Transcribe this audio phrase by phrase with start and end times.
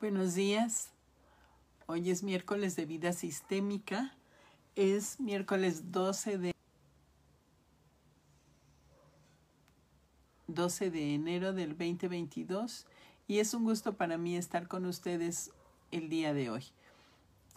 [0.00, 0.92] Buenos días.
[1.86, 4.14] Hoy es miércoles de vida sistémica.
[4.76, 6.54] Es miércoles 12 de
[10.46, 12.86] 12 de enero del 2022
[13.26, 15.50] y es un gusto para mí estar con ustedes
[15.90, 16.62] el día de hoy.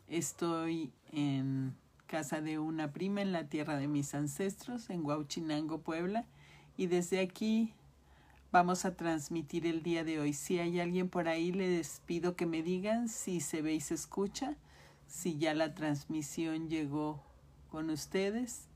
[0.07, 1.75] Estoy en
[2.07, 6.25] casa de una prima en la tierra de mis ancestros, en Huauchinango, Puebla,
[6.75, 7.75] y desde aquí
[8.51, 10.33] vamos a transmitir el día de hoy.
[10.33, 13.93] Si hay alguien por ahí, les pido que me digan si se ve y se
[13.93, 14.57] escucha,
[15.07, 17.23] si ya la transmisión llegó
[17.69, 18.67] con ustedes.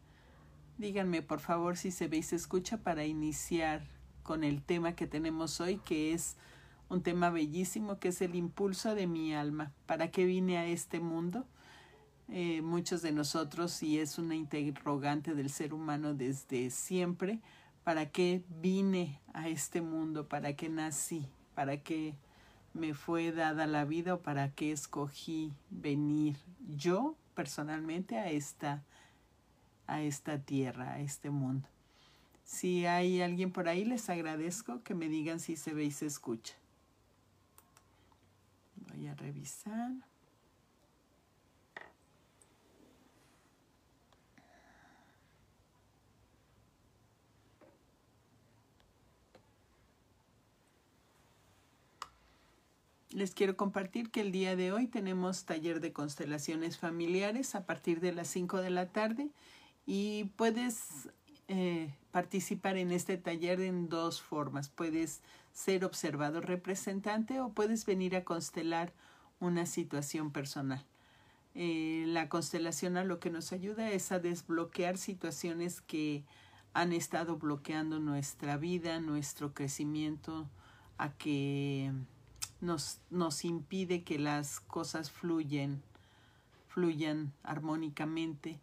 [0.77, 3.85] Díganme por favor si se ve y se escucha para iniciar
[4.23, 6.38] con el tema que tenemos hoy, que es
[6.90, 9.73] un tema bellísimo, que es el impulso de mi alma.
[9.85, 11.46] ¿Para qué vine a este mundo?
[12.30, 17.40] Eh, muchos de nosotros, y es una interrogante del ser humano desde siempre,
[17.85, 20.27] ¿para qué vine a este mundo?
[20.27, 21.30] ¿Para qué nací?
[21.53, 22.16] ¿Para qué
[22.73, 26.35] me fue dada la vida o para qué escogí venir
[26.68, 28.84] yo personalmente a esta,
[29.85, 31.70] a esta tierra, a este mundo?
[32.43, 36.07] Si hay alguien por ahí, les agradezco que me digan si se ve y se
[36.07, 36.55] escucha.
[38.90, 39.91] Voy a revisar.
[53.16, 58.02] Les quiero compartir que el día de hoy tenemos taller de constelaciones familiares a partir
[58.02, 59.30] de las 5 de la tarde
[59.85, 61.07] y puedes
[61.48, 64.68] eh, participar en este taller en dos formas.
[64.68, 65.22] Puedes
[65.53, 68.91] ser observador representante o puedes venir a constelar
[69.40, 70.85] una situación personal.
[71.53, 76.25] Eh, la constelación a lo que nos ayuda es a desbloquear situaciones que
[76.74, 80.50] han estado bloqueando nuestra vida, nuestro crecimiento,
[80.97, 81.94] a que
[82.66, 85.81] nos, nos impide que las cosas fluyen,
[86.68, 88.59] fluyan armónicamente.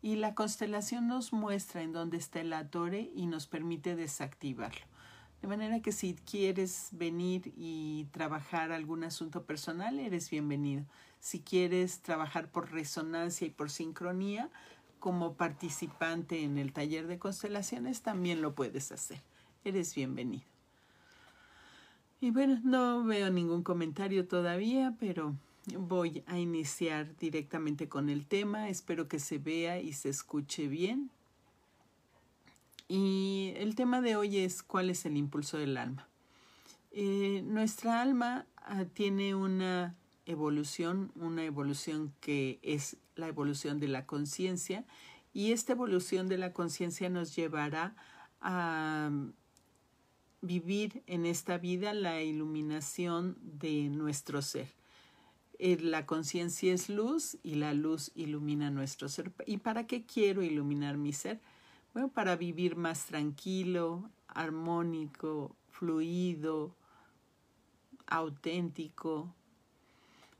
[0.00, 4.80] Y la constelación nos muestra en dónde está el atore y nos permite desactivarlo.
[5.42, 10.84] De manera que si quieres venir y trabajar algún asunto personal, eres bienvenido.
[11.18, 14.50] Si quieres trabajar por resonancia y por sincronía,
[15.00, 19.20] como participante en el taller de constelaciones, también lo puedes hacer.
[19.64, 20.51] Eres bienvenido.
[22.22, 25.34] Y bueno, no veo ningún comentario todavía, pero
[25.76, 28.68] voy a iniciar directamente con el tema.
[28.68, 31.10] Espero que se vea y se escuche bien.
[32.86, 36.06] Y el tema de hoy es cuál es el impulso del alma.
[36.92, 44.06] Eh, nuestra alma ah, tiene una evolución, una evolución que es la evolución de la
[44.06, 44.84] conciencia
[45.32, 47.96] y esta evolución de la conciencia nos llevará
[48.40, 49.10] a
[50.42, 54.68] vivir en esta vida la iluminación de nuestro ser.
[55.58, 59.32] Eh, la conciencia es luz y la luz ilumina nuestro ser.
[59.46, 61.40] ¿Y para qué quiero iluminar mi ser?
[61.94, 66.74] Bueno, para vivir más tranquilo, armónico, fluido,
[68.06, 69.32] auténtico.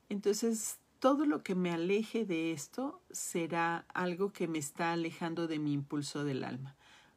[0.08, 5.58] Entonces, todo lo que me aleje de esto será algo que me está alejando de
[5.58, 6.74] mi impulso del alma.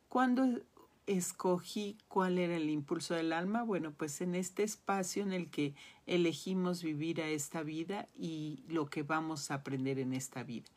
[0.09, 0.61] Cuando
[1.07, 3.63] escogí cuál era el impulso del alma?
[3.63, 5.75] Bueno, pues en este espacio en el que
[6.07, 10.67] elegimos vivir a esta vida y lo que vamos a aprender en esta vida.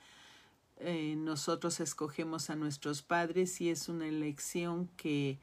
[0.79, 5.39] Eh, nosotros escogemos a nuestros padres y es una elección que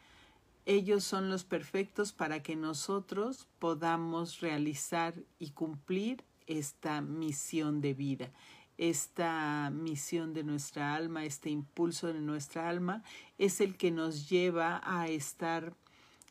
[0.66, 8.32] ellos son los perfectos para que nosotros podamos realizar y cumplir esta misión de vida
[8.78, 13.04] esta misión de nuestra alma, este impulso de nuestra alma,
[13.38, 15.74] es el que nos lleva a estar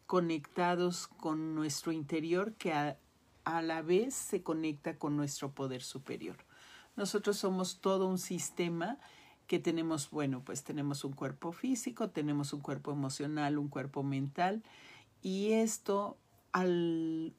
[0.07, 2.99] conectados con nuestro interior que a,
[3.63, 6.37] la vez se conecta con nuestro poder superior.
[6.97, 8.99] Nosotros somos todo un sistema
[9.47, 14.63] que tenemos, bueno, pues tenemos un cuerpo físico, tenemos un cuerpo emocional, un cuerpo mental,
[15.21, 16.17] y esto
[16.53, 17.35] al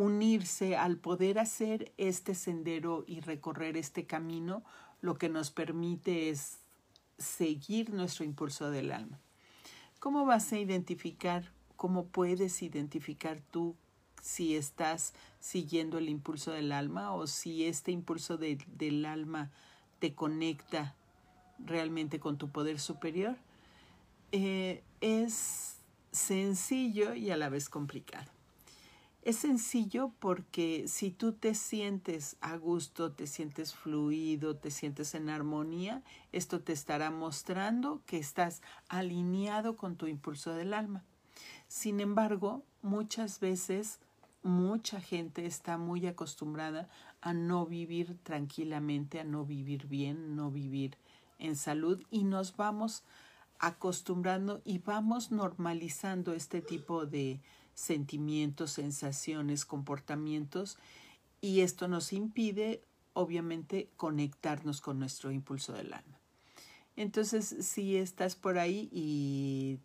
[0.00, 4.64] unirse al poder hacer este sendero y recorrer este camino,
[5.02, 6.58] lo que nos permite es
[7.18, 9.20] seguir nuestro impulso del alma.
[9.98, 13.76] ¿Cómo vas a identificar, cómo puedes identificar tú
[14.22, 19.50] si estás siguiendo el impulso del alma o si este impulso del alma
[19.98, 20.94] te conecta
[21.58, 23.36] realmente con tu poder superior?
[24.32, 25.76] Eh, es
[26.10, 28.39] sencillo y a la vez complicado.
[29.22, 35.28] Es sencillo porque si tú te sientes a gusto, te sientes fluido, te sientes en
[35.28, 36.02] armonía,
[36.32, 41.04] esto te estará mostrando que estás alineado con tu impulso del alma.
[41.68, 44.00] Sin embargo, muchas veces
[44.42, 46.88] mucha gente está muy acostumbrada
[47.20, 50.96] a no vivir tranquilamente, a no vivir bien, no vivir
[51.38, 53.04] en salud y nos vamos
[53.58, 57.42] acostumbrando y vamos normalizando este tipo de
[57.74, 60.78] sentimientos, sensaciones, comportamientos
[61.40, 62.82] y esto nos impide
[63.12, 66.20] obviamente conectarnos con nuestro impulso del alma.
[66.96, 69.78] Entonces, si estás por ahí y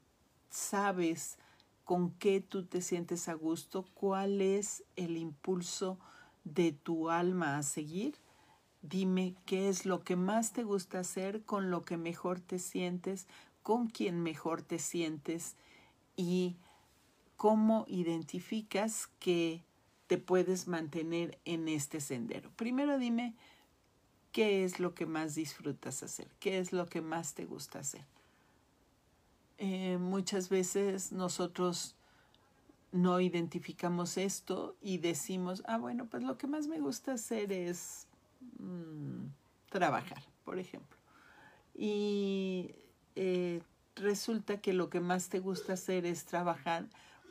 [0.49, 1.37] sabes
[1.83, 5.97] con qué tú te sientes a gusto, cuál es el impulso
[6.43, 8.15] de tu alma a seguir,
[8.81, 13.27] dime qué es lo que más te gusta hacer, con lo que mejor te sientes,
[13.63, 15.55] con quién mejor te sientes
[16.15, 16.55] y
[17.37, 19.63] cómo identificas que
[20.07, 22.51] te puedes mantener en este sendero.
[22.55, 23.35] Primero dime
[24.31, 28.05] qué es lo que más disfrutas hacer, qué es lo que más te gusta hacer.
[29.57, 31.95] Eh, muchas veces nosotros
[32.91, 38.07] no identificamos esto y decimos, ah, bueno, pues lo que más me gusta hacer es
[38.59, 39.27] mm,
[39.69, 40.97] trabajar, por ejemplo.
[41.73, 42.75] Y
[43.15, 43.61] eh,
[43.95, 46.87] resulta que lo que más te gusta hacer es trabajar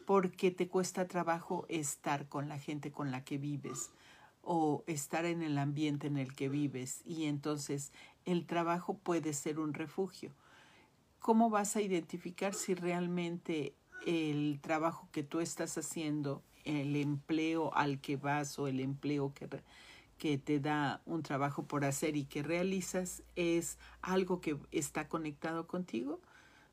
[0.06, 3.90] porque te cuesta trabajo estar con la gente con la que vives
[4.42, 7.92] o estar en el ambiente en el que vives y entonces
[8.24, 10.32] el trabajo puede ser un refugio.
[11.18, 13.74] ¿Cómo vas a identificar si realmente
[14.06, 19.48] el trabajo que tú estás haciendo, el empleo al que vas o el empleo que,
[20.18, 25.66] que te da un trabajo por hacer y que realizas es algo que está conectado
[25.66, 26.20] contigo?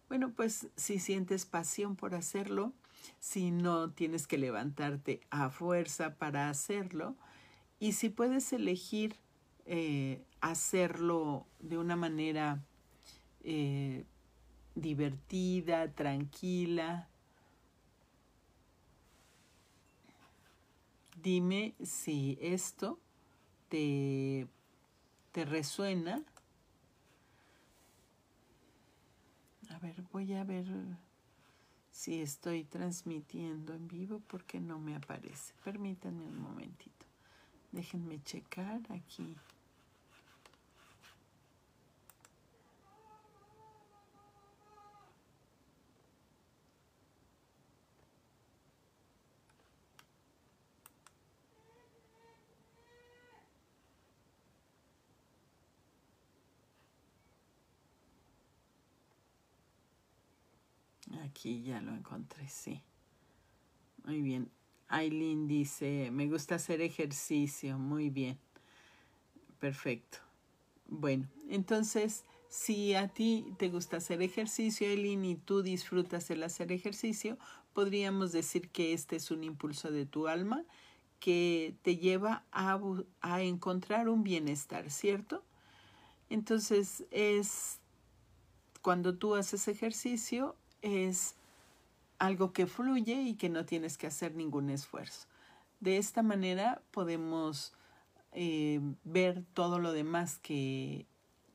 [0.09, 2.73] Bueno, pues si sientes pasión por hacerlo,
[3.19, 7.15] si no tienes que levantarte a fuerza para hacerlo
[7.79, 9.15] y si puedes elegir
[9.65, 12.63] eh, hacerlo de una manera
[13.43, 14.05] eh,
[14.75, 17.07] divertida, tranquila,
[21.21, 22.99] dime si esto
[23.69, 24.47] te,
[25.31, 26.23] te resuena.
[29.69, 30.65] A ver, voy a ver
[32.01, 35.53] si estoy transmitiendo en vivo porque no me aparece.
[35.63, 37.05] Permítanme un momentito.
[37.71, 39.37] Déjenme checar aquí.
[61.23, 62.81] Aquí ya lo encontré, sí.
[64.03, 64.49] Muy bien.
[64.87, 67.77] Aileen dice, me gusta hacer ejercicio.
[67.77, 68.39] Muy bien.
[69.59, 70.17] Perfecto.
[70.87, 76.71] Bueno, entonces, si a ti te gusta hacer ejercicio, Aileen, y tú disfrutas el hacer
[76.71, 77.37] ejercicio,
[77.73, 80.65] podríamos decir que este es un impulso de tu alma
[81.19, 82.79] que te lleva a,
[83.21, 85.45] a encontrar un bienestar, ¿cierto?
[86.29, 87.79] Entonces, es
[88.81, 91.35] cuando tú haces ejercicio, es
[92.19, 95.27] algo que fluye y que no tienes que hacer ningún esfuerzo.
[95.79, 97.73] De esta manera podemos
[98.33, 101.07] eh, ver todo lo demás que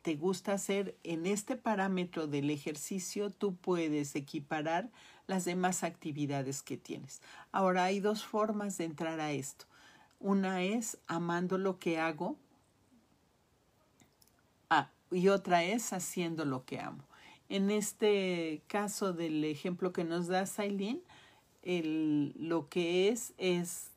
[0.02, 4.88] te gusta hacer en este parámetro del ejercicio, tú puedes equiparar
[5.26, 7.22] las demás actividades que tienes.
[7.50, 9.64] Ahora hay dos formas de entrar a esto.
[10.20, 12.36] Una es amando lo que hago
[14.70, 17.02] ah, y otra es haciendo lo que amo.
[17.48, 21.02] En este caso del ejemplo que nos da Sailin,
[21.64, 23.90] lo que es es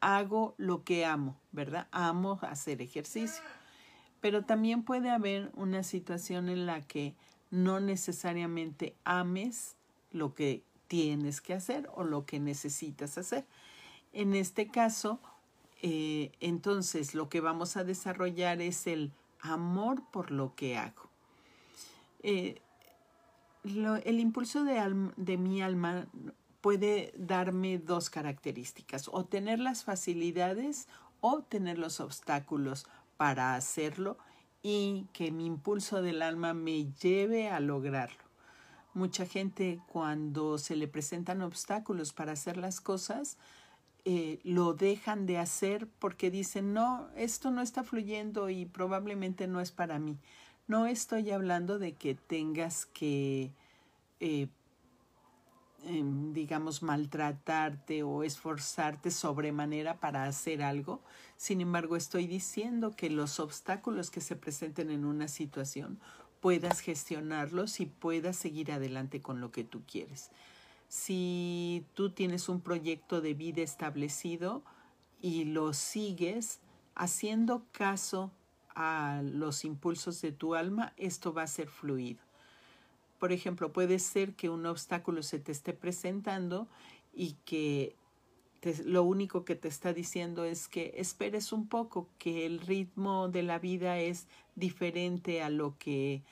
[0.00, 1.88] hago lo que amo, ¿verdad?
[1.90, 3.42] Amo hacer ejercicio.
[4.20, 7.14] Pero también puede haber una situación en la que
[7.50, 9.76] no necesariamente ames
[10.12, 13.44] lo que tienes que hacer o lo que necesitas hacer.
[14.12, 15.20] En este caso,
[15.82, 21.05] eh, entonces lo que vamos a desarrollar es el amor por lo que hago.
[22.28, 22.60] Eh,
[23.62, 26.08] el impulso de, mi alma
[26.60, 30.88] puede darme dos características, o tener las facilidades
[31.20, 34.18] o tener los obstáculos para hacerlo
[34.60, 38.24] y que mi impulso del alma me lleve a lograrlo.
[38.92, 43.38] Mucha gente cuando se le presentan obstáculos para hacer las cosas,
[44.04, 49.60] eh, lo dejan de hacer porque dicen, no, esto no está fluyendo y probablemente no
[49.60, 50.18] es para mí.
[50.68, 53.52] No estoy hablando de que tengas que,
[54.18, 54.48] eh,
[55.84, 61.00] em, digamos, maltratarte o esforzarte sobremanera para hacer algo.
[61.36, 66.00] Sin embargo, estoy diciendo que los obstáculos que se presenten en una situación
[66.40, 70.30] puedas gestionarlos y puedas seguir adelante con lo que tú quieres.
[70.88, 74.64] Si tú tienes un proyecto de vida establecido
[75.22, 76.58] y lo sigues
[76.96, 78.32] haciendo caso
[78.76, 82.20] a los impulsos de tu alma, esto va a ser fluido.
[83.18, 86.68] Por ejemplo, puede ser que un obstáculo se te esté presentando
[87.14, 87.96] y que
[88.84, 93.42] lo único que te está diciendo es que esperes un poco, que el ritmo de
[93.42, 96.22] la vida es diferente a lo que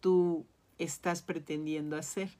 [0.00, 0.44] tú
[0.78, 2.30] estás pretendiendo hacer.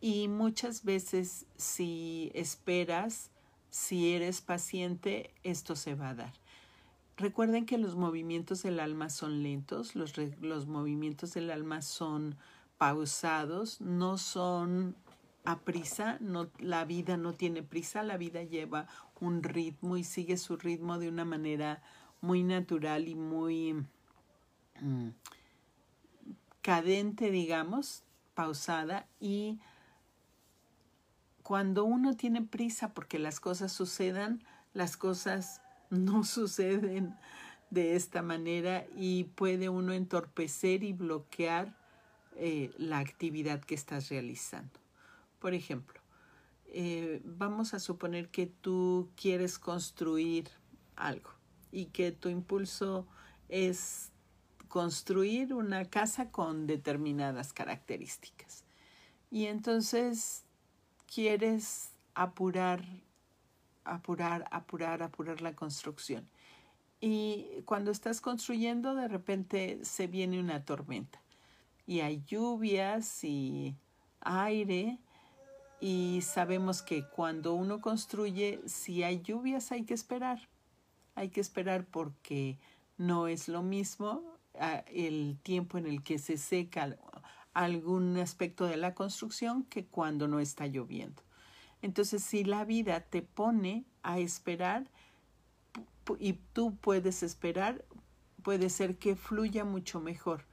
[0.00, 3.30] Y muchas veces si esperas,
[3.70, 6.43] si eres paciente, esto se va a dar.
[7.16, 12.36] Recuerden que los movimientos del alma son lentos, los, los movimientos del alma son
[12.76, 14.96] pausados, no son
[15.44, 18.88] a prisa, no, la vida no tiene prisa, la vida lleva
[19.20, 21.82] un ritmo y sigue su ritmo de una manera
[22.20, 23.74] muy natural y muy
[24.80, 25.08] mm,
[26.62, 28.02] cadente, digamos,
[28.34, 29.06] pausada.
[29.20, 29.60] Y
[31.42, 34.42] cuando uno tiene prisa porque las cosas sucedan,
[34.72, 35.60] las cosas
[35.94, 37.16] no suceden
[37.70, 41.76] de esta manera y puede uno entorpecer y bloquear
[42.36, 44.80] eh, la actividad que estás realizando.
[45.38, 46.00] Por ejemplo,
[46.66, 50.48] eh, vamos a suponer que tú quieres construir
[50.96, 51.30] algo
[51.70, 53.06] y que tu impulso
[53.48, 54.10] es
[54.68, 58.64] construir una casa con determinadas características.
[59.30, 60.44] Y entonces
[61.12, 62.84] quieres apurar,
[63.84, 66.28] apurar, apurar, apurar la construcción.
[67.00, 71.20] Y cuando estás construyendo, de repente se viene una tormenta.
[71.86, 73.76] Y hay lluvias y
[74.20, 74.98] aire
[75.80, 80.48] y sabemos que cuando uno construye, si hay lluvias hay que esperar.
[81.14, 82.58] Hay que esperar porque
[82.96, 84.22] no es lo mismo
[84.58, 86.96] ah, el tiempo en el que se seca
[87.52, 91.22] algún aspecto de la construcción que cuando no está lloviendo.
[91.84, 94.86] Entonces, si la vida te pone a esperar
[96.18, 97.84] y tú puedes esperar,
[98.42, 100.46] puede ser que fluya mucho mejor.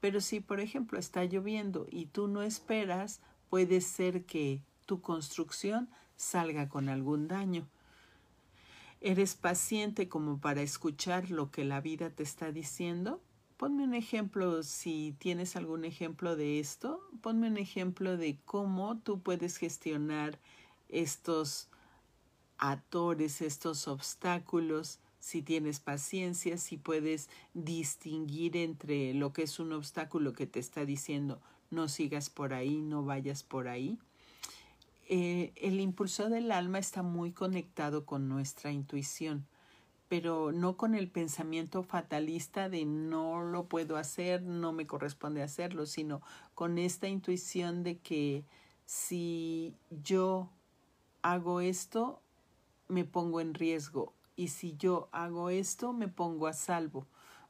[0.00, 3.20] Pero si, por ejemplo, está lloviendo y tú no esperas,
[3.50, 7.68] puede ser que tu construcción salga con algún daño.
[9.02, 13.20] ¿Eres paciente como para escuchar lo que la vida te está diciendo?
[13.56, 19.20] Ponme un ejemplo, si tienes algún ejemplo de esto, ponme un ejemplo de cómo tú
[19.20, 20.38] puedes gestionar
[20.90, 21.68] estos
[22.58, 30.34] atores, estos obstáculos, si tienes paciencia, si puedes distinguir entre lo que es un obstáculo
[30.34, 33.98] que te está diciendo, no sigas por ahí, no vayas por ahí.
[35.08, 39.46] Eh, el impulso del alma está muy conectado con nuestra intuición,
[40.08, 45.86] pero no con el pensamiento fatalista de no lo puedo hacer, no me corresponde hacerlo,
[45.86, 46.22] sino
[46.54, 48.44] con esta intuición de que
[48.84, 50.50] si yo
[51.22, 52.20] hago esto,
[52.88, 57.06] me pongo en riesgo y si yo hago esto, me pongo a salvo.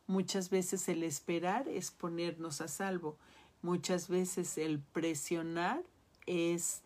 [0.07, 3.19] Muchas veces el esperar es ponernos a salvo
[3.67, 5.83] Muchas veces el presionar
[6.27, 6.83] es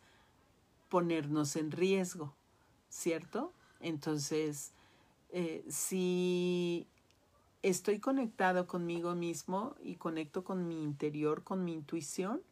[0.88, 2.32] ponernos en riesgo,
[2.88, 3.52] ¿cierto?
[3.80, 4.72] Entonces,
[5.32, 6.86] eh, si
[7.62, 12.42] estoy conectado conmigo mismo y conecto con mi interior, con mi intuición,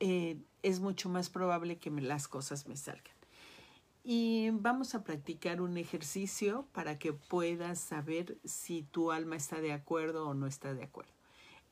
[0.00, 3.14] eh, es mucho más probable que las cosas me salgan.
[4.04, 9.72] Y vamos a practicar un ejercicio para que puedas saber si tu alma está de
[9.72, 11.12] acuerdo o no está de acuerdo.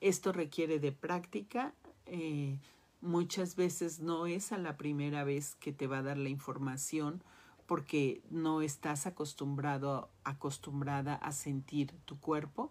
[0.00, 1.72] Esto requiere de práctica.
[2.06, 2.58] Eh,
[3.00, 7.22] muchas veces no es a la primera vez que te va a dar la información
[7.66, 12.70] porque no estás acostumbrado, acostumbrada a sentir tu cuerpo.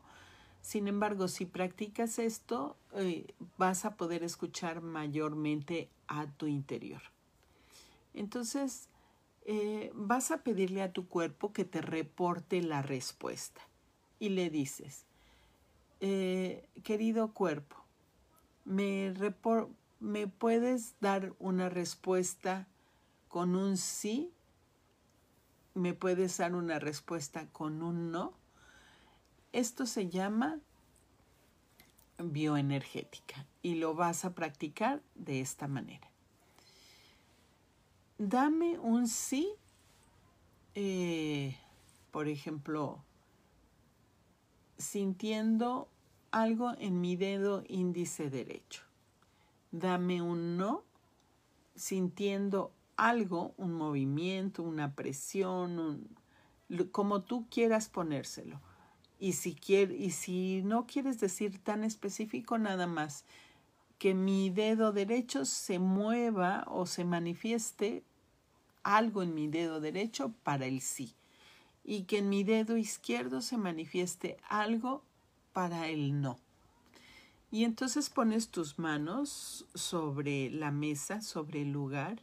[0.62, 7.02] Sin embargo, si practicas esto, eh, vas a poder escuchar mayormente a tu interior.
[8.14, 8.90] Entonces,
[9.46, 13.62] eh, vas a pedirle a tu cuerpo que te reporte la respuesta
[14.18, 15.06] y le dices,
[16.00, 17.76] eh, querido cuerpo,
[18.64, 19.14] ¿me,
[20.00, 22.68] ¿me puedes dar una respuesta
[23.28, 24.32] con un sí?
[25.76, 28.34] ¿Me puedes dar una respuesta con un no?
[29.52, 30.60] Esto se llama
[32.18, 36.10] bioenergética y lo vas a practicar de esta manera.
[38.18, 39.54] Dame un sí,
[40.76, 41.58] eh,
[42.12, 43.04] por ejemplo,
[44.78, 45.90] sintiendo
[46.32, 48.84] algo en mi dedo índice derecho.
[49.72, 50.86] Dame un no
[51.76, 56.08] sintiendo algo, un movimiento, una presión,
[56.92, 58.60] como tú quieras ponérselo.
[59.20, 63.26] Y si, y si no quieres decir tan específico, nada más
[63.98, 68.04] que mi dedo derecho se mueva o se manifieste
[68.84, 71.16] algo en mi dedo derecho para el sí
[71.84, 75.04] y que en mi dedo izquierdo se manifieste algo
[75.54, 76.38] para el no.
[77.52, 82.22] Y entonces pones tus manos sobre la mesa, sobre el lugar,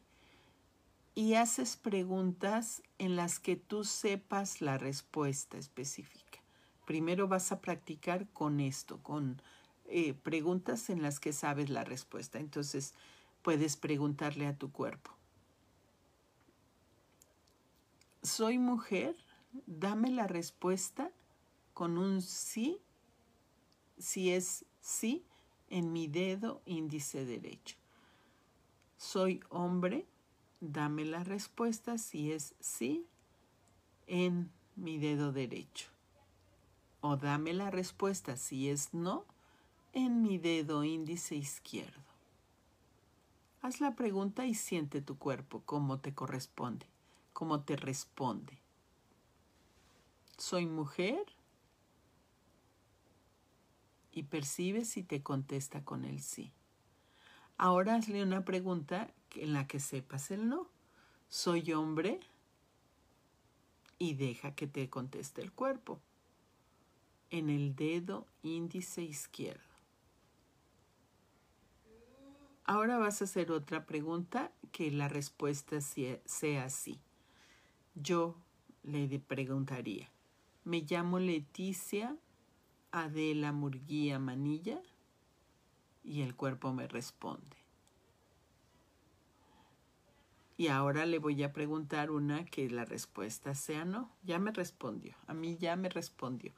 [1.15, 6.41] y haces preguntas en las que tú sepas la respuesta específica.
[6.87, 9.41] Primero vas a practicar con esto, con
[9.87, 12.39] eh, preguntas en las que sabes la respuesta.
[12.39, 12.95] Entonces
[13.43, 15.11] puedes preguntarle a tu cuerpo.
[18.23, 19.17] ¿Soy mujer?
[19.67, 21.11] Dame la respuesta
[21.75, 22.81] con un sí,
[23.99, 25.25] si es sí,
[25.69, 27.77] en mi dedo índice derecho.
[28.97, 30.07] ¿Soy hombre?
[30.65, 33.05] Dame la respuesta si es sí
[34.07, 35.89] en mi dedo derecho.
[37.01, 39.25] O dame la respuesta si es no
[39.93, 42.01] en mi dedo índice izquierdo.
[43.61, 46.87] Haz la pregunta y siente tu cuerpo como te corresponde,
[47.33, 48.57] como te responde.
[50.39, 51.27] ¿Soy mujer?
[54.13, 56.53] Y percibe si te contesta con el sí.
[57.63, 60.67] Ahora hazle una pregunta en la que sepas el no.
[61.29, 62.19] ¿Soy hombre?
[64.01, 66.01] Y deja que te conteste el cuerpo
[67.31, 69.63] en el dedo índice izquierdo.
[72.65, 76.99] Ahora vas a hacer otra pregunta que la respuesta sea sí.
[77.95, 78.35] Yo
[78.83, 80.11] le preguntaría,
[80.65, 82.17] me llamo Leticia
[82.91, 84.83] Adela Murguía Manilla
[86.05, 87.57] y el cuerpo me responde.
[90.57, 94.11] Y ahora le voy a preguntar una que la respuesta sea no.
[94.23, 96.53] Ya me respondió, a mí ya me respondió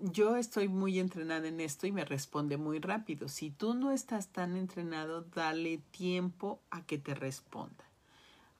[0.00, 3.28] yo estoy muy entrenada en esto y me responde muy rápido.
[3.28, 7.84] Si tú no estás tan entrenado, dale tiempo a que te responda.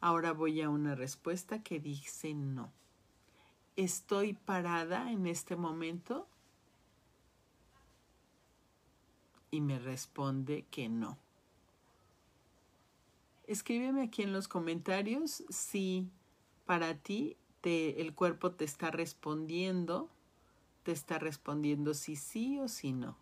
[0.00, 2.70] Ahora voy a una respuesta que dice no.
[3.76, 6.28] ¿Estoy parada en este momento?
[9.50, 11.18] Y me responde que no.
[13.46, 16.08] Escríbeme aquí en los comentarios si
[16.66, 20.08] para ti te, el cuerpo te está respondiendo
[20.82, 23.08] te está respondiendo si sí o si no.
[23.08, 23.16] No,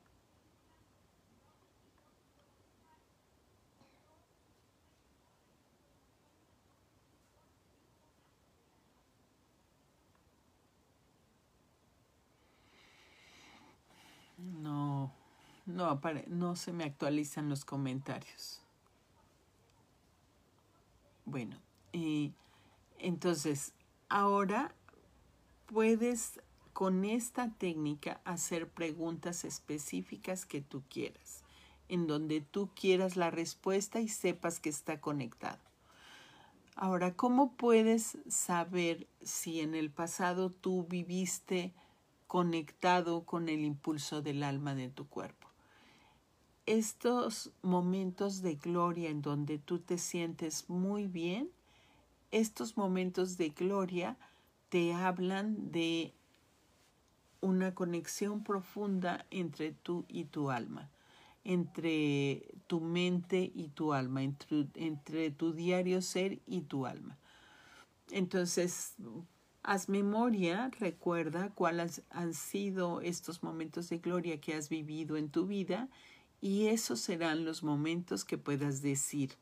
[16.29, 18.63] no, se me actualizan los comentarios.
[21.25, 21.57] Bueno,
[21.93, 22.33] y
[22.99, 23.73] entonces
[24.09, 24.75] ahora
[25.67, 26.41] puedes
[26.73, 31.43] con esta técnica hacer preguntas específicas que tú quieras,
[31.89, 35.59] en donde tú quieras la respuesta y sepas que está conectado.
[36.77, 41.75] Ahora, ¿cómo puedes saber si en el pasado tú viviste
[42.29, 45.48] conectado con el impulso del alma de tu cuerpo?
[46.69, 51.49] Estos momentos de gloria en donde tú te sientes muy bien,
[52.31, 54.19] estos momentos de gloria
[54.69, 56.13] te hablan de
[57.41, 60.91] una conexión profunda entre tú y tu alma,
[61.43, 67.17] entre tu mente y tu alma, entre, tu diario ser y tu alma.
[68.11, 68.95] Entonces,
[69.63, 75.47] haz memoria, recuerda cuáles han sido estos momentos de gloria que has vivido en tu
[75.47, 75.89] vida
[76.41, 79.33] y esos serán los momentos que puedas decir,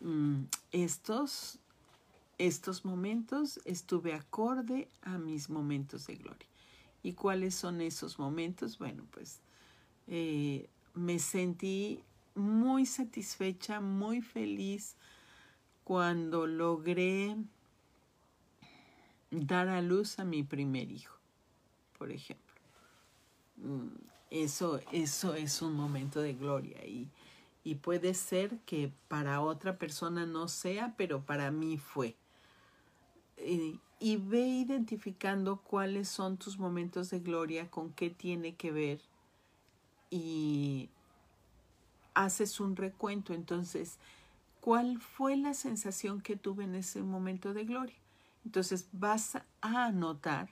[0.00, 1.58] mm, estos,
[2.38, 6.48] estos momentos estuve acorde a mis momentos de gloria.
[7.02, 8.78] ¿Y cuáles son esos momentos?
[8.78, 9.40] Bueno, pues
[10.08, 12.02] eh, me sentí
[12.34, 14.96] muy satisfecha, muy feliz
[15.84, 17.36] cuando logré
[19.30, 21.16] dar a luz a mi primer hijo,
[21.98, 22.46] por ejemplo.
[24.42, 27.08] Eso, eso es un momento de gloria y,
[27.64, 32.16] y puede ser que para otra persona no sea, pero para mí fue.
[33.38, 39.00] Eh, y ve identificando cuáles son tus momentos de gloria, con qué tiene que ver
[40.10, 40.90] y
[42.14, 43.32] haces un recuento.
[43.32, 43.98] Entonces,
[44.60, 47.96] ¿cuál fue la sensación que tuve en ese momento de gloria?
[48.44, 50.48] Entonces vas a anotar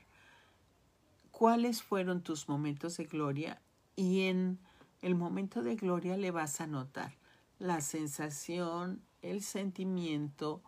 [1.30, 3.60] cuáles fueron tus momentos de gloria
[3.96, 4.58] y en
[5.02, 7.14] el momento de gloria le vas a anotar
[7.58, 10.62] la sensación, el sentimiento,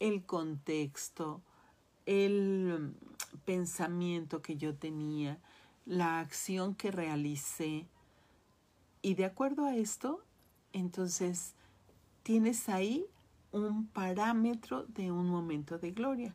[0.00, 1.42] el contexto,
[2.04, 2.94] el
[3.44, 5.38] pensamiento que yo tenía,
[5.84, 7.86] la acción que realicé.
[9.02, 10.22] Y de acuerdo a esto,
[10.72, 11.54] Entonces,
[12.22, 13.06] tienes ahí
[13.50, 16.34] un parámetro de un momento de gloria,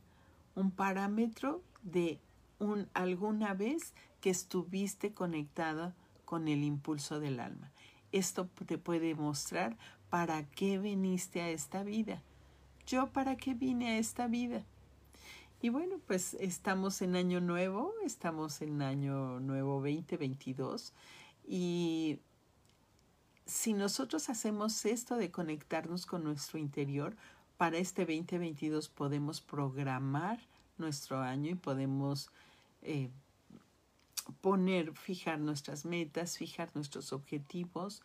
[0.56, 2.20] un parámetro de
[2.58, 5.96] un, alguna vez que estuviste conectada
[6.32, 7.74] con el impulso del alma.
[8.14, 9.76] Esto te puede mostrar
[10.10, 12.22] para qué viniste a esta vida.
[12.88, 14.64] Yo para qué vine a esta vida.
[15.62, 20.94] Y bueno, pues estamos en año nuevo, estamos en año nuevo 2022
[21.46, 22.20] y
[23.46, 27.18] si nosotros hacemos esto de conectarnos con nuestro interior,
[27.58, 30.40] para este 2022 podemos programar
[30.78, 32.32] nuestro año y podemos
[32.84, 33.10] eh,
[34.42, 38.02] poner, fijar nuestras metas, fijar nuestros objetivos.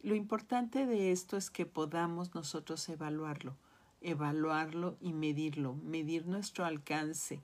[0.00, 3.56] Lo importante de esto es que podamos nosotros evaluarlo
[4.00, 7.42] evaluarlo y medirlo, medir nuestro alcance.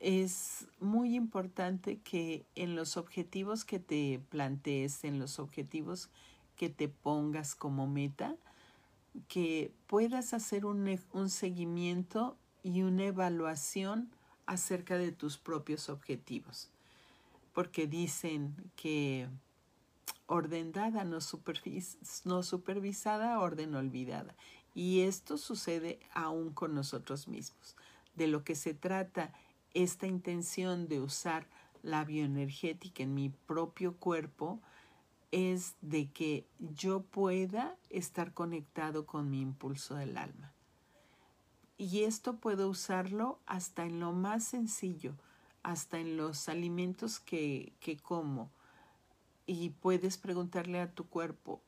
[0.00, 6.10] Es muy importante que en los objetivos que te plantees, en los objetivos
[6.56, 8.36] que te pongas como meta,
[9.28, 14.10] que puedas hacer un, un seguimiento y una evaluación
[14.46, 16.73] acerca de tus propios objetivos.
[17.54, 19.28] Porque dicen que
[20.26, 21.18] orden dada, no,
[22.24, 24.34] no supervisada, orden olvidada.
[24.74, 27.76] Y esto sucede aún con nosotros mismos.
[28.16, 29.32] De lo que se trata
[29.72, 31.46] esta intención de usar
[31.82, 34.60] la bioenergética en mi propio cuerpo
[35.32, 40.52] es de que yo pueda estar conectado con mi impulso del alma.
[41.76, 45.16] Y esto puedo usarlo hasta en lo más sencillo,
[45.64, 48.50] hasta en los alimentos que, que como.
[49.46, 51.60] Y puedes preguntarle a tu cuerpo,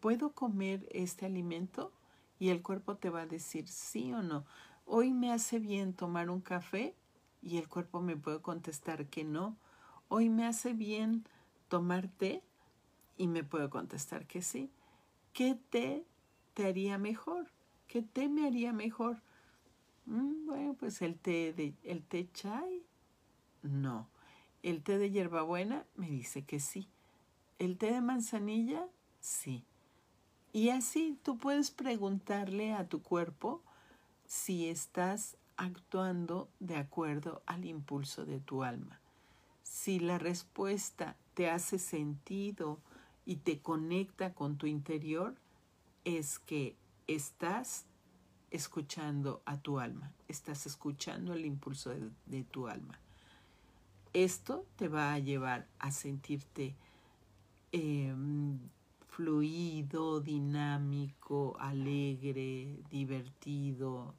[0.00, 1.92] ¿puedo comer este alimento?
[2.38, 4.44] y el cuerpo te va a decir sí o no.
[4.84, 6.94] Hoy me hace bien tomar un café
[7.42, 9.56] y el cuerpo me puede contestar que no.
[10.08, 11.24] Hoy me hace bien
[11.68, 12.42] tomar té
[13.16, 14.70] y me puede contestar que sí.
[15.32, 16.04] ¿Qué té
[16.54, 17.48] te haría mejor?
[17.88, 19.22] ¿Qué té me haría mejor?
[20.06, 22.85] Mm, bueno, pues el té de el té chai.
[23.66, 24.08] No.
[24.62, 26.88] El té de hierbabuena me dice que sí.
[27.58, 28.86] El té de manzanilla,
[29.20, 29.64] sí.
[30.52, 33.62] Y así tú puedes preguntarle a tu cuerpo
[34.26, 39.00] si estás actuando de acuerdo al impulso de tu alma.
[39.62, 42.78] Si la respuesta te hace sentido
[43.24, 45.34] y te conecta con tu interior,
[46.04, 46.76] es que
[47.06, 47.84] estás
[48.50, 51.90] escuchando a tu alma, estás escuchando el impulso
[52.26, 52.98] de, tu alma.
[54.16, 56.74] Esto te va a llevar a sentirte
[57.70, 58.58] em,
[59.08, 64.14] fluido, dinámico, alegre, divertido,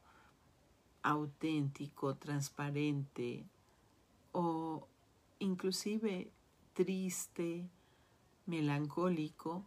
[1.01, 3.43] auténtico, transparente
[4.33, 4.87] o
[5.39, 6.29] inclusive
[6.73, 7.67] triste,
[8.45, 9.65] melancólico,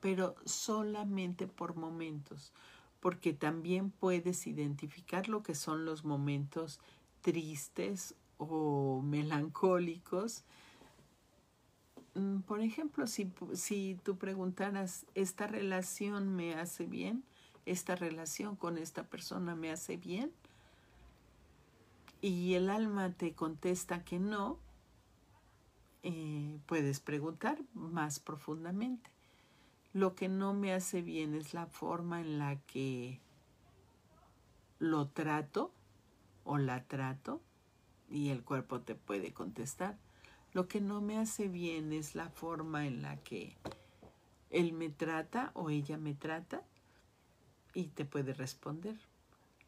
[0.00, 2.52] pero solamente por momentos,
[3.00, 6.80] porque también puedes identificar lo que son los momentos
[7.22, 10.44] tristes o melancólicos
[12.14, 17.24] Mm, por ejemplo, si, si tú preguntaras, ¿esta relación me hace bien?
[17.66, 20.32] ¿Esta relación con esta persona me hace bien?
[22.20, 24.58] Y el alma te contesta que no,
[26.02, 29.10] eh, puedes preguntar más profundamente.
[29.92, 33.20] Lo que no me hace bien es la forma en la que
[34.78, 35.72] lo trato
[36.44, 37.40] o la trato
[38.10, 39.96] y el cuerpo te puede contestar
[40.52, 43.56] lo que no me hace bien es la forma en la que
[44.50, 46.62] él me trata o ella me trata
[47.72, 48.96] y te puede responder.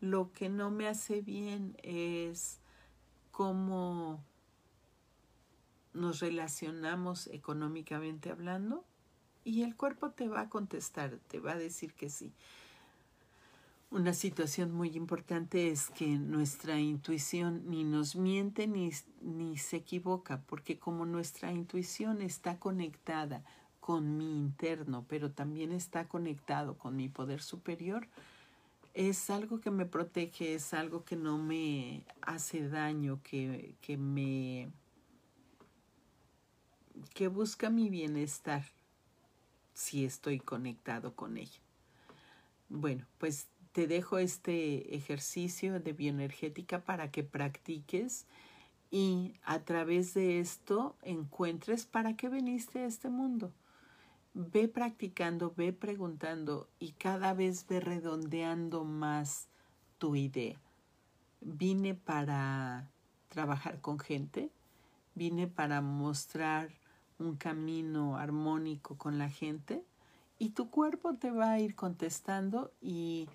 [0.01, 2.59] Lo que no me hace bien es
[3.31, 4.25] cómo
[5.93, 8.85] nos relacionamos económicamente hablando
[9.45, 12.33] y el cuerpo te va a contestar, te va a decir que sí.
[13.93, 20.41] Una situación muy importante es que nuestra intuición ni nos miente ni, ni se equivoca,
[20.47, 23.45] porque como nuestra intuición está conectada
[23.81, 28.09] con mi interno, pero también está conectado con mi poder superior,
[28.95, 34.71] es algo que me protege, es algo que no me hace daño, que, que me
[37.13, 38.65] que busca mi bienestar
[39.75, 41.61] si estoy conectado con ella.
[42.71, 48.27] Bueno, pues te dejo este ejercicio de bioenergética para que practiques
[48.91, 53.51] y a través de esto encuentres para qué viniste a este mundo.
[54.35, 59.49] Ve practicando, ve preguntando y cada vez ve redondeando más
[59.99, 60.61] tu idea.
[61.41, 62.91] Vine para
[63.29, 64.51] trabajar con gente,
[65.15, 66.71] vine para mostrar
[67.19, 69.83] un camino armónico con la gente
[70.39, 73.29] y tu cuerpo te va a ir contestando y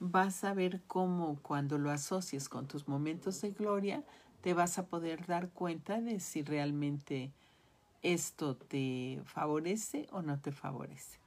[0.00, 4.04] vas a ver cómo cuando lo asocies con tus momentos de gloria,
[4.40, 7.32] te vas a poder dar cuenta de si realmente
[8.02, 11.18] esto te favorece o no te favorece.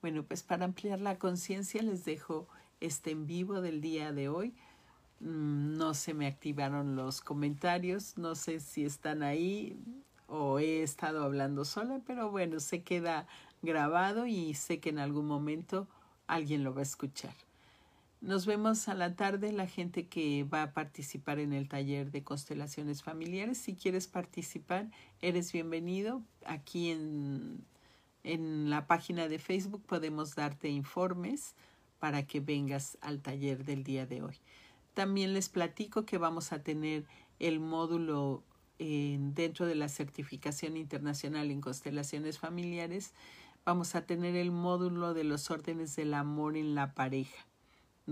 [0.00, 2.48] Bueno, pues para ampliar la conciencia les dejo
[2.80, 4.54] este en vivo del día de hoy.
[5.20, 9.78] Mm, no se me activaron los comentarios, no sé si están ahí
[10.26, 13.26] o he estado hablando sola, pero bueno, se queda
[13.62, 15.88] grabado y sé que en algún momento
[16.26, 17.34] alguien lo va a escuchar.
[18.20, 22.22] Nos vemos a la tarde, la gente que va a participar en el taller de
[22.22, 23.56] constelaciones familiares.
[23.56, 24.90] Si quieres participar,
[25.22, 26.22] eres bienvenido.
[26.44, 27.64] Aquí en,
[28.22, 31.54] en la página de Facebook podemos darte informes
[31.98, 34.36] para que vengas al taller del día de hoy.
[34.92, 37.06] También les platico que vamos a tener
[37.38, 38.44] el módulo
[38.78, 43.14] dentro de la certificación internacional en constelaciones familiares.
[43.64, 47.49] Vamos a tener el módulo de los órdenes del amor en la pareja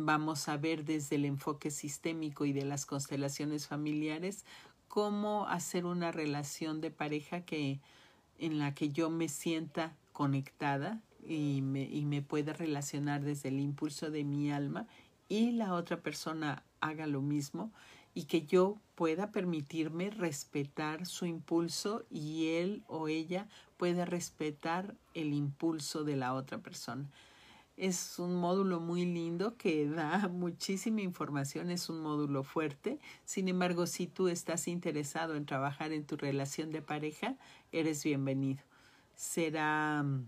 [0.05, 4.45] Vamos a ver desde el enfoque sistémico y de las constelaciones familiares
[4.87, 7.81] cómo hacer una relación de pareja que
[8.39, 13.59] en la que yo me sienta conectada y me, y me pueda relacionar desde el
[13.59, 14.87] impulso de mi alma
[15.29, 17.73] y la otra persona haga lo mismo
[18.15, 25.33] y que yo pueda permitirme respetar su impulso y él o ella pueda respetar el
[25.33, 27.09] impulso de la otra persona.
[27.79, 32.99] Es un módulo muy lindo que da muchísima información, es un módulo fuerte.
[33.25, 37.37] Sin embargo, si tú estás interesado en trabajar en tu relación de pareja,
[37.71, 38.61] eres bienvenido.
[39.15, 40.27] Será mm,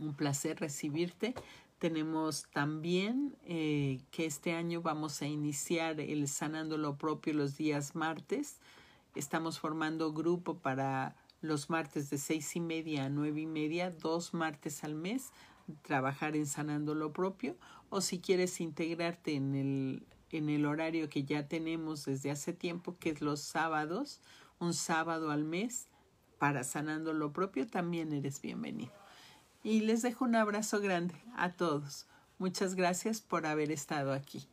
[0.00, 1.34] un placer recibirte.
[1.78, 7.94] Tenemos también eh, que este año vamos a iniciar el Sanando lo propio los días
[7.94, 8.58] martes.
[9.14, 14.34] Estamos formando grupo para los martes de seis y media a nueve y media, dos
[14.34, 15.32] martes al mes
[15.82, 17.56] trabajar en sanando lo propio
[17.90, 22.96] o si quieres integrarte en el, en el horario que ya tenemos desde hace tiempo,
[22.98, 24.20] que es los sábados,
[24.58, 25.88] un sábado al mes
[26.38, 28.92] para sanando lo propio, también eres bienvenido.
[29.62, 32.06] Y les dejo un abrazo grande a todos.
[32.38, 34.46] Muchas gracias por haber estado aquí.